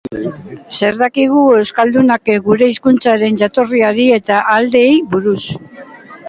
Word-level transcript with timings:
Zer 0.77 0.95
dakigu 1.01 1.43
euskaldunok 1.57 2.31
gure 2.47 2.69
hizkuntzaren 2.71 3.37
jatorriari 3.43 4.07
eta 4.17 4.41
ahaideei 4.47 4.99
buruz? 5.15 5.39